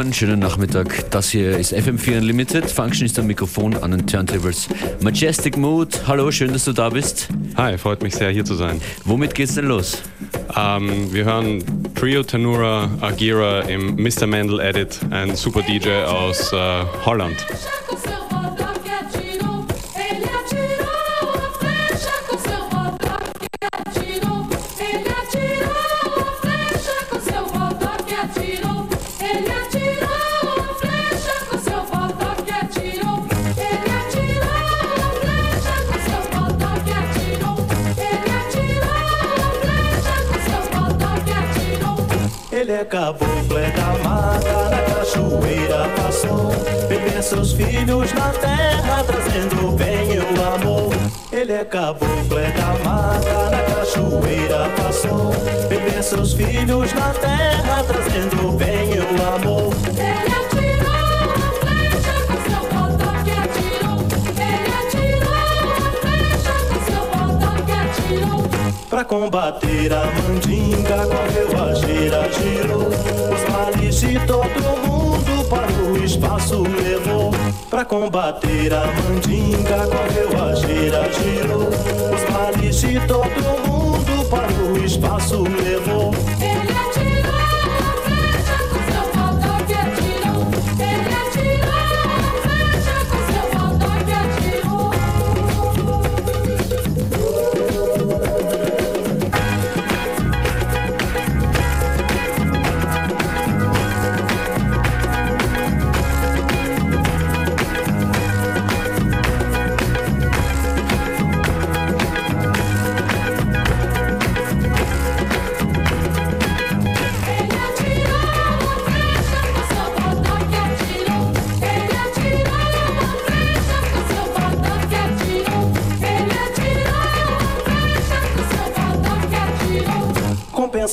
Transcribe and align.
zusammen, 0.00 0.14
schönen 0.14 0.40
Nachmittag. 0.40 1.10
Das 1.10 1.28
hier 1.28 1.58
ist 1.58 1.74
FM4 1.74 2.18
Unlimited. 2.18 2.70
Function 2.70 3.04
ist 3.04 3.18
am 3.18 3.26
Mikrofon 3.26 3.76
an 3.76 3.90
den 3.90 4.06
Turntables. 4.06 4.66
Majestic 5.02 5.58
Mood, 5.58 6.06
hallo, 6.06 6.30
schön, 6.30 6.54
dass 6.54 6.64
du 6.64 6.72
da 6.72 6.88
bist. 6.88 7.28
Hi, 7.56 7.76
freut 7.76 8.02
mich 8.02 8.14
sehr, 8.14 8.30
hier 8.30 8.46
zu 8.46 8.54
sein. 8.54 8.80
Womit 9.04 9.34
geht's 9.34 9.56
denn 9.56 9.66
los? 9.66 10.00
Ähm, 10.56 11.12
wir 11.12 11.26
hören 11.26 11.62
Trio 11.94 12.22
Tanura 12.22 12.88
Agira 13.02 13.60
im 13.62 13.96
Mr. 13.96 14.26
Mendel 14.26 14.60
Edit, 14.60 14.98
ein 15.10 15.36
super 15.36 15.60
DJ 15.60 15.90
aus 16.04 16.50
äh, 16.54 16.56
Holland. 17.04 17.36
Filhos 48.00 48.12
na 48.14 48.30
terra, 48.30 49.04
trazendo 49.04 49.72
bem 49.76 50.18
o 50.18 50.54
amor. 50.54 50.90
Ele 51.32 51.52
é 51.52 51.64
caboclo, 51.64 52.38
é 52.38 52.50
da 52.52 52.84
mata, 52.84 53.50
na 53.50 53.62
cachoeira 53.74 54.68
passou. 54.76 55.32
Beber 55.68 56.02
seus 56.02 56.32
filhos 56.32 56.92
na 56.94 57.12
terra, 57.14 57.84
trazendo 57.86 58.52
bem 58.52 58.90
o 58.98 59.34
amor. 59.34 59.74
Pra 68.88 69.04
combater 69.04 69.92
a 69.92 70.06
mandinga, 70.06 71.06
correu 71.06 71.64
a 71.64 71.74
gira, 71.74 72.28
girou. 72.32 72.88
Os 72.88 73.52
males 73.52 74.00
de 74.00 74.18
todo 74.26 74.86
mundo 74.86 75.48
para 75.48 75.72
o 75.90 76.04
espaço 76.04 76.62
levou. 76.62 77.19
Pra 77.80 77.86
combater 77.86 78.74
a 78.74 78.84
mandinga, 78.88 79.86
correu 79.86 80.44
a 80.44 80.54
gira, 80.54 81.10
girou. 81.14 81.66
Os 82.14 82.30
males 82.30 82.78
de 82.78 83.00
todo 83.06 83.66
mundo 83.66 84.28
para 84.28 84.52
o 84.52 84.84
espaço 84.84 85.42
levou. 85.44 86.49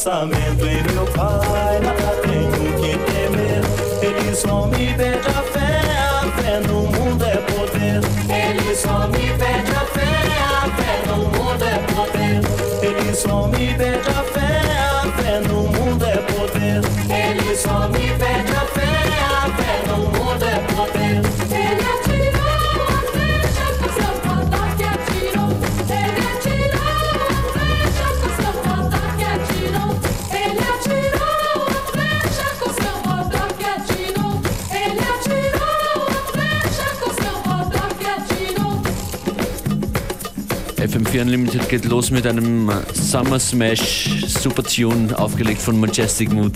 Pensamento 0.08 0.57
FM4 41.18 41.22
Unlimited 41.22 41.70
geht 41.70 41.86
los 41.86 42.12
mit 42.12 42.28
einem 42.28 42.72
Summer 42.94 43.40
Smash 43.40 44.10
Super 44.28 44.64
Tune, 44.64 45.18
aufgelegt 45.18 45.60
von 45.62 45.80
Majestic 45.80 46.32
Mood. 46.32 46.54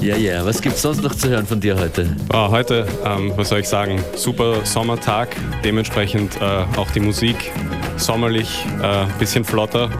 Ja, 0.00 0.16
ja, 0.16 0.44
was 0.44 0.60
gibt's 0.60 0.82
sonst 0.82 1.02
noch 1.02 1.14
zu 1.14 1.30
hören 1.30 1.46
von 1.46 1.60
dir 1.60 1.78
heute? 1.78 2.14
Ah, 2.30 2.50
heute, 2.50 2.86
ähm, 3.04 3.32
was 3.36 3.48
soll 3.48 3.60
ich 3.60 3.68
sagen, 3.68 4.02
super 4.16 4.64
Sommertag, 4.64 5.34
dementsprechend 5.64 6.36
äh, 6.42 6.64
auch 6.76 6.90
die 6.90 7.00
Musik 7.00 7.36
sommerlich, 7.96 8.66
äh, 8.82 9.06
bisschen 9.18 9.44
flotter. 9.44 9.90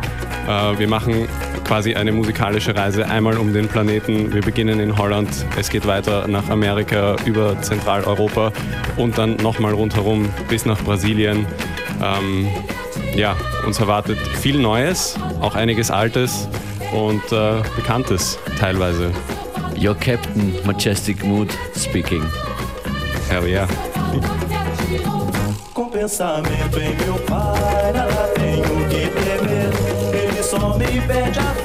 Äh, 0.46 0.78
wir 0.78 0.88
machen 0.88 1.26
quasi 1.64 1.94
eine 1.94 2.12
musikalische 2.12 2.76
Reise 2.76 3.06
einmal 3.06 3.38
um 3.38 3.54
den 3.54 3.68
Planeten. 3.68 4.34
Wir 4.34 4.42
beginnen 4.42 4.78
in 4.78 4.98
Holland, 4.98 5.30
es 5.58 5.70
geht 5.70 5.86
weiter 5.86 6.28
nach 6.28 6.50
Amerika, 6.50 7.16
über 7.24 7.60
Zentraleuropa 7.62 8.52
und 8.96 9.16
dann 9.16 9.36
nochmal 9.36 9.72
rundherum 9.72 10.28
bis 10.48 10.66
nach 10.66 10.82
Brasilien. 10.84 11.46
Ähm, 12.02 12.48
ja, 13.14 13.36
uns 13.66 13.78
erwartet 13.78 14.18
viel 14.40 14.58
Neues, 14.58 15.16
auch 15.40 15.54
einiges 15.54 15.90
Altes 15.90 16.48
und 16.92 17.22
äh, 17.32 17.62
Bekanntes 17.76 18.38
teilweise. 18.58 19.10
Your 19.76 19.94
Captain, 19.94 20.54
Majestic 20.64 21.24
Mood 21.24 21.50
speaking. 21.76 22.22
Hell 23.28 23.46
yeah. 23.46 23.66
Com 25.72 25.90
pensamento 25.90 26.78
em 26.78 26.94
meu 27.04 27.14
pai, 27.26 27.92
nada 27.92 28.28
tenho 28.34 28.88
que 28.88 29.08
temer. 29.08 29.70
Ele 30.12 30.42
só 30.42 30.76
me 30.78 30.86
pede 31.06 31.38
a 31.38 31.63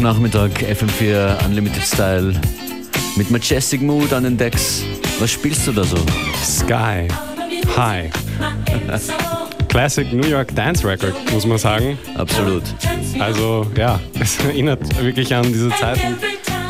Mittwochnachmittag 0.00 0.50
FM4 0.62 1.44
Unlimited 1.44 1.82
Style 1.82 2.32
mit 3.16 3.30
Majestic 3.30 3.82
Mood 3.82 4.10
an 4.14 4.24
den 4.24 4.38
Decks. 4.38 4.82
Was 5.18 5.30
spielst 5.30 5.66
du 5.66 5.72
da 5.72 5.84
so? 5.84 5.98
Sky 6.42 7.06
High. 7.76 8.10
Classic 9.68 10.10
New 10.10 10.26
York 10.26 10.54
Dance 10.54 10.88
Record, 10.88 11.12
muss 11.34 11.44
man 11.44 11.58
sagen. 11.58 11.98
Absolut. 12.16 12.62
Also 13.18 13.66
ja, 13.76 14.00
es 14.20 14.42
erinnert 14.42 14.80
wirklich 15.04 15.34
an 15.34 15.42
diese 15.52 15.68
Zeiten. 15.68 16.16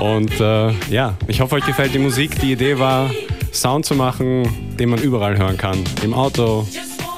Und 0.01 0.41
äh, 0.41 0.73
ja, 0.91 1.17
ich 1.29 1.41
hoffe, 1.41 1.55
euch 1.55 1.67
gefällt 1.67 1.95
die 1.95 2.01
Musik. 2.01 2.37
Die 2.41 2.51
Idee 2.51 2.81
war, 2.81 3.09
Sound 3.53 3.87
zu 3.87 3.95
machen, 3.95 4.75
den 4.77 4.89
man 4.89 5.01
überall 5.01 5.39
hören 5.39 5.57
kann. 5.57 5.79
Im 6.03 6.15
Auto, 6.15 6.67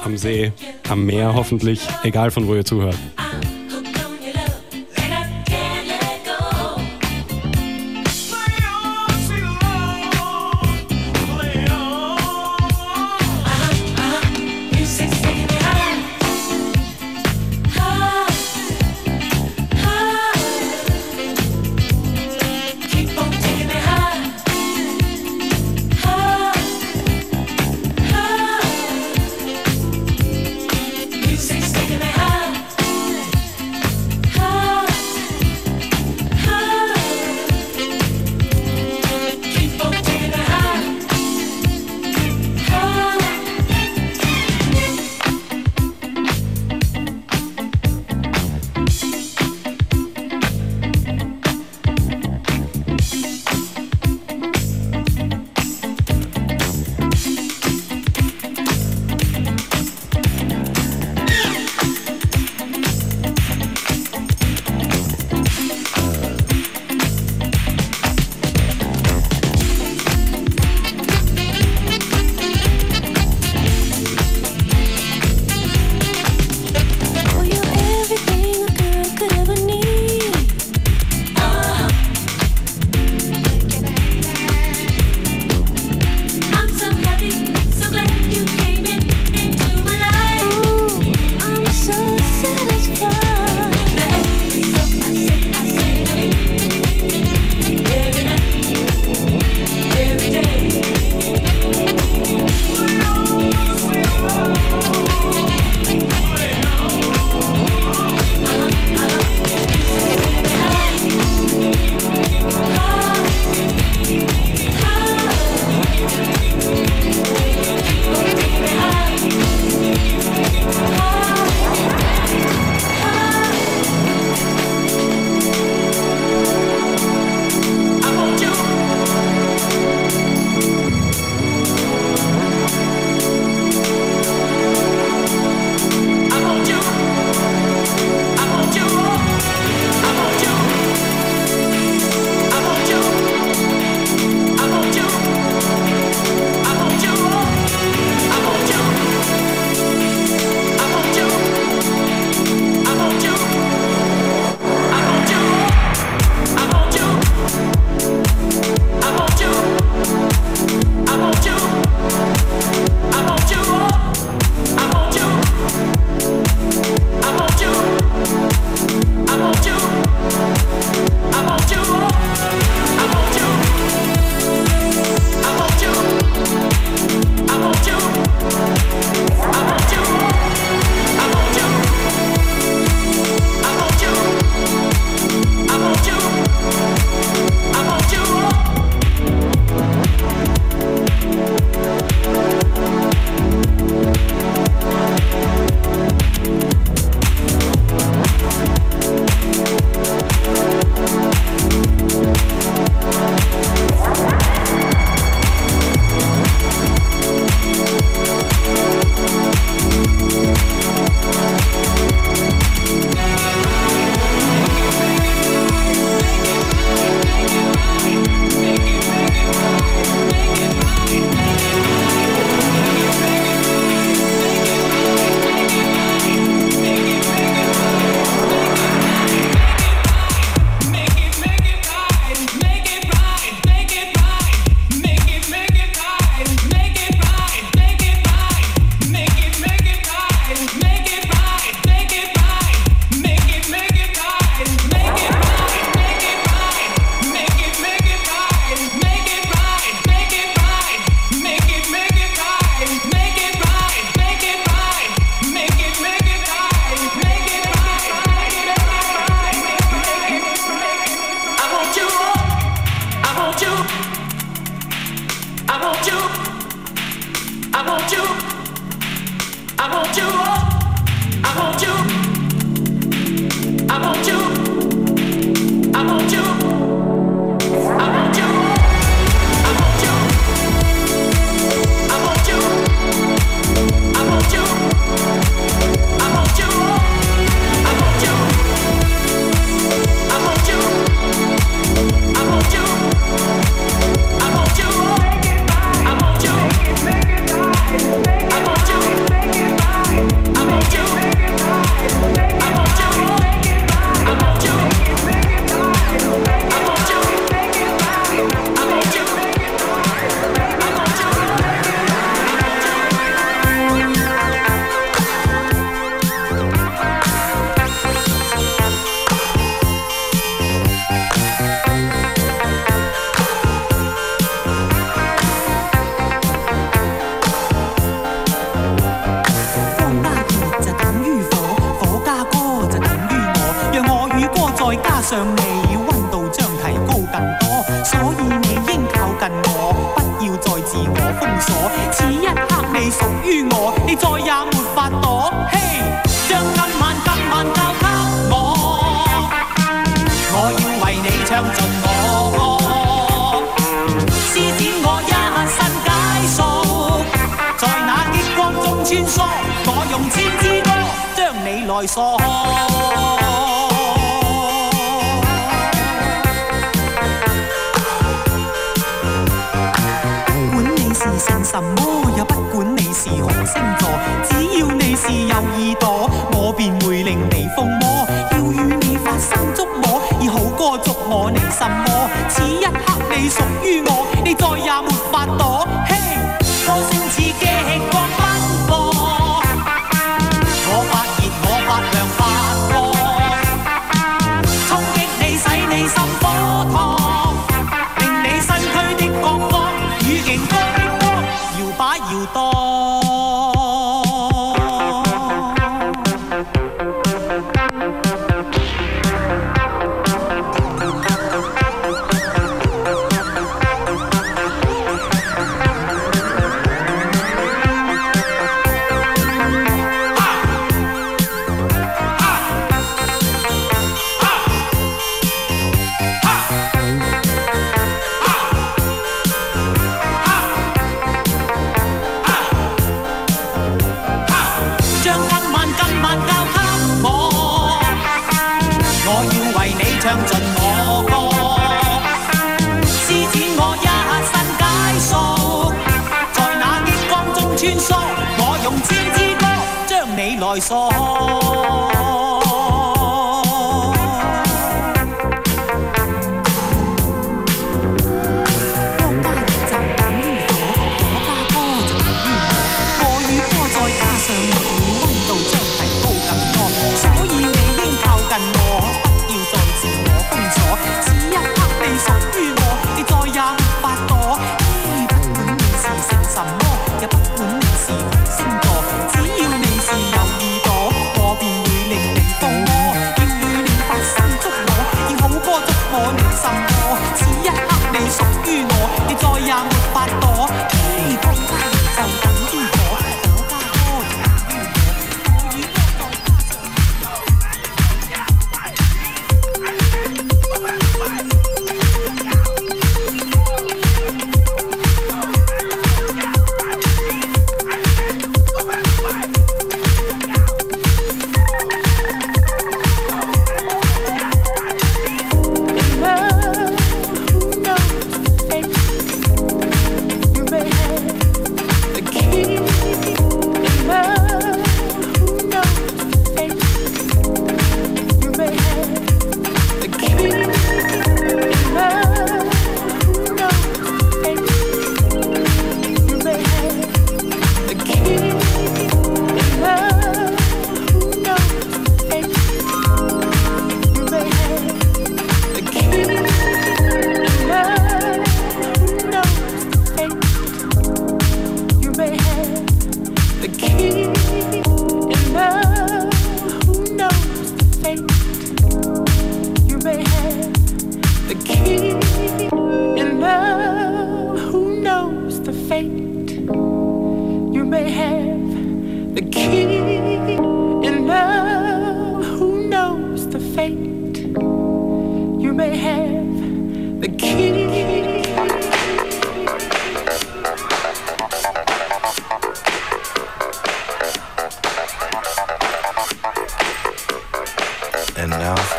am 0.05 0.15
See, 0.15 0.51
am 0.89 1.07
Meer 1.07 1.33
hoffentlich, 1.33 1.81
egal 2.03 2.29
von 2.29 2.47
wo 2.47 2.53
ihr 2.53 2.65
zuhört. 2.65 2.97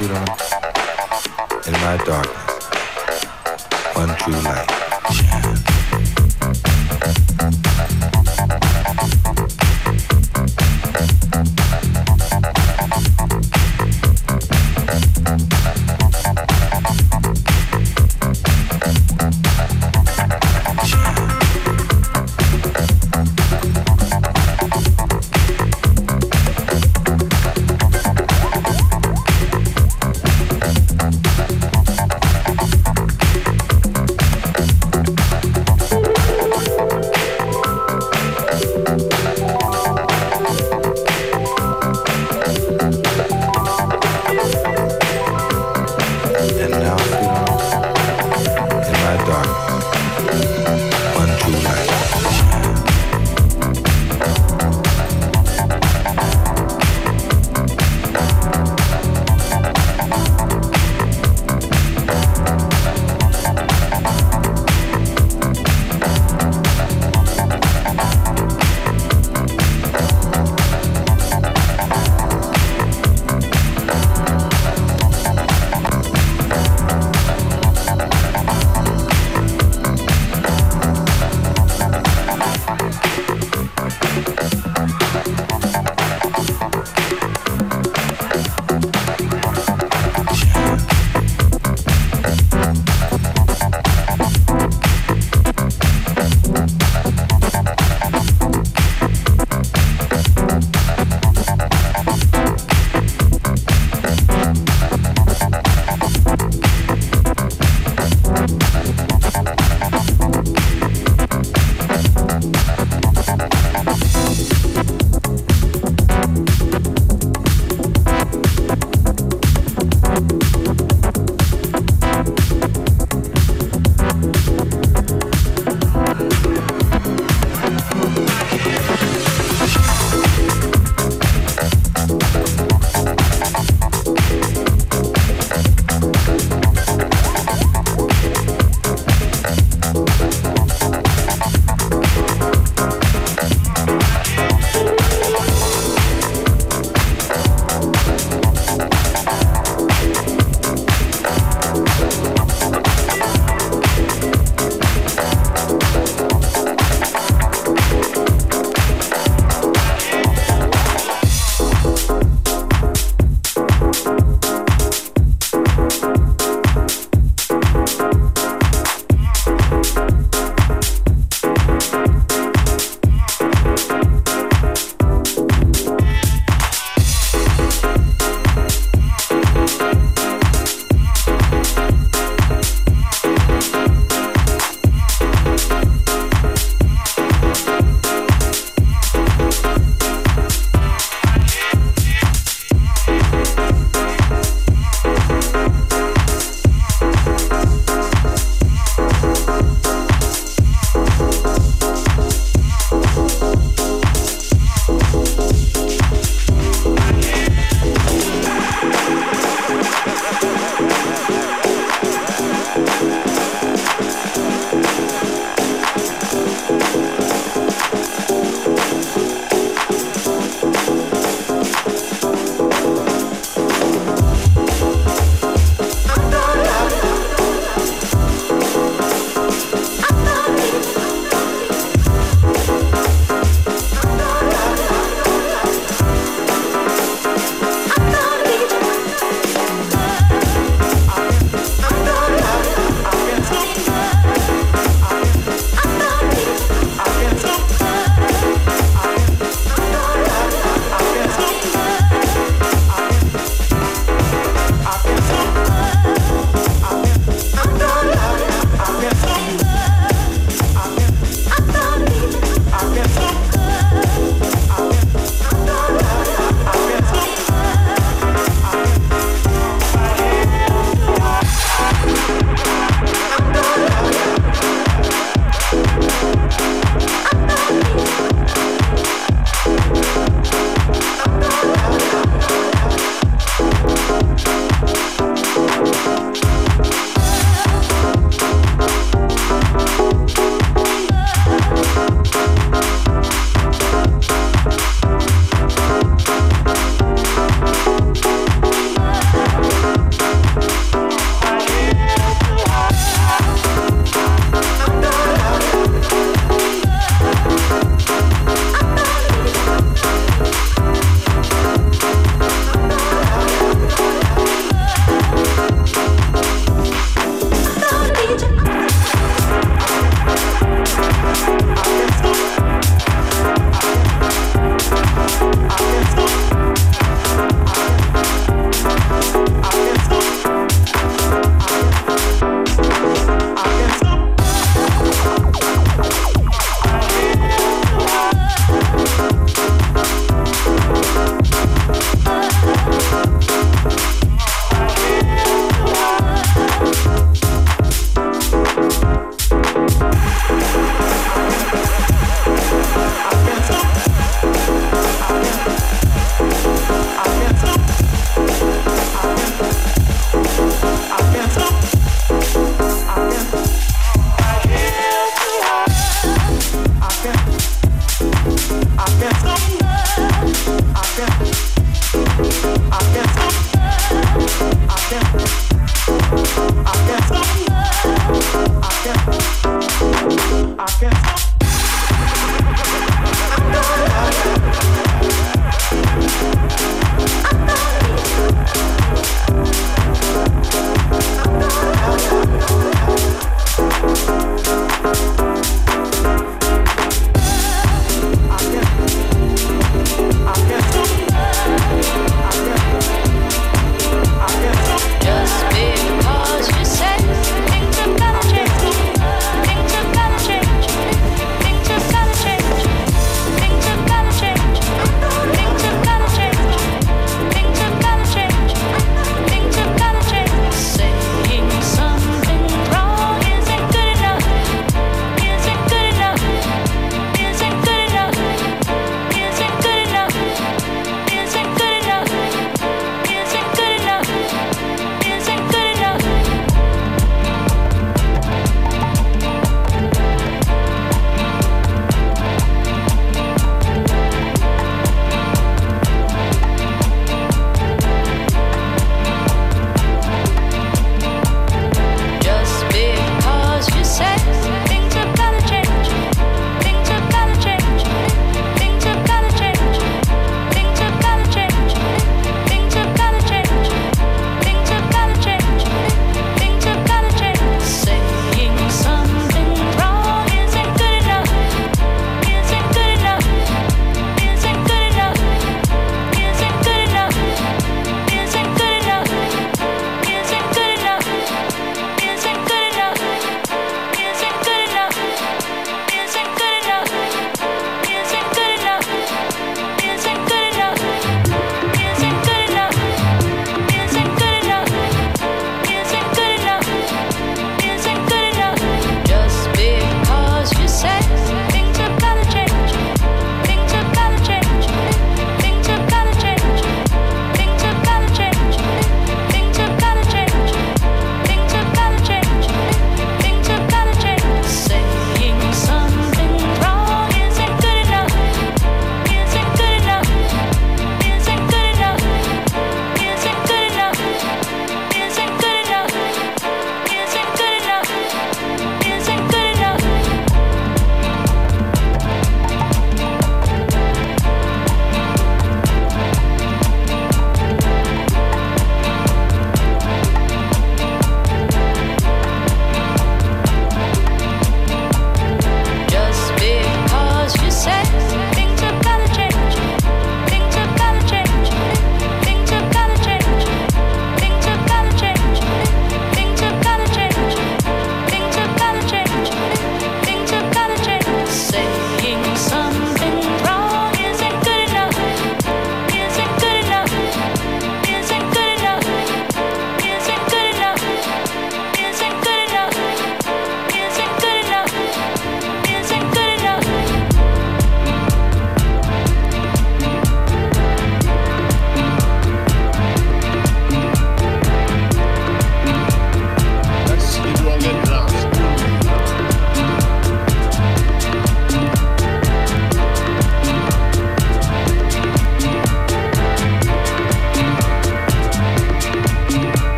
in 0.00 1.72
my 1.72 1.96
darkness 2.04 3.26
unto 3.96 4.30
light. 4.42 4.83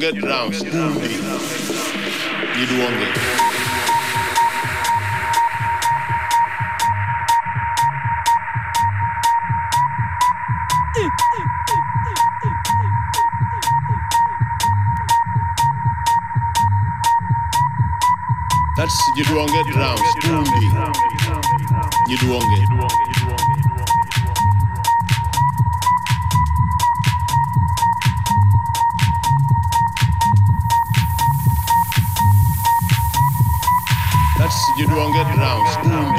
get 0.00 0.14
down, 0.14 0.50
you 0.50 0.70
don't 0.70 0.98
get 0.98 1.20
down. 1.20 1.40
You 2.56 2.66
don't 2.66 2.98
get 2.98 3.14
down. 3.14 3.50
You 22.08 22.16
don't 22.16 22.40
get 22.40 22.60
you 22.60 22.66
don't 22.66 22.88
get. 23.04 23.09
don't 34.90 35.12
get 35.12 35.36
down. 35.36 36.09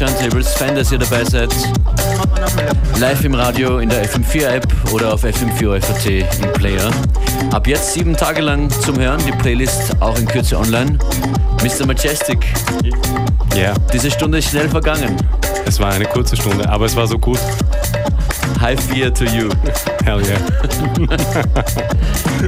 Turntables. 0.00 0.54
Fein, 0.54 0.74
dass 0.74 0.90
ihr 0.92 0.98
dabei 0.98 1.22
seid. 1.24 1.54
Live 2.98 3.22
im 3.22 3.34
Radio, 3.34 3.80
in 3.80 3.90
der 3.90 4.08
FM4-App 4.08 4.66
oder 4.94 5.12
auf 5.12 5.24
FM4 5.24 6.42
im 6.42 6.52
Player. 6.54 6.90
Ab 7.50 7.66
jetzt 7.66 7.92
sieben 7.92 8.16
Tage 8.16 8.40
lang 8.40 8.70
zum 8.70 8.98
Hören, 8.98 9.20
die 9.26 9.32
Playlist 9.32 10.00
auch 10.00 10.16
in 10.16 10.26
Kürze 10.26 10.58
online. 10.58 10.98
Mr. 11.62 11.84
Majestic, 11.84 12.46
Ja, 13.54 13.74
diese 13.92 14.10
Stunde 14.10 14.38
ist 14.38 14.48
schnell 14.48 14.70
vergangen. 14.70 15.18
es 15.66 15.78
war 15.78 15.92
eine 15.92 16.06
kurze 16.06 16.34
Stunde, 16.34 16.66
aber 16.66 16.86
es 16.86 16.96
war 16.96 17.06
so 17.06 17.18
gut. 17.18 17.40
High 18.58 18.80
Fear 18.80 19.12
to 19.12 19.24
you. 19.24 19.50
Hell 20.06 20.22
yeah. 20.22 20.40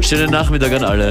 Schönen 0.02 0.30
Nachmittag 0.30 0.72
an 0.72 0.84
alle. 0.84 1.10